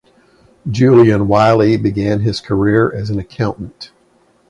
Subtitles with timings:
[0.67, 3.91] Julian Wylie began his career as an accountant.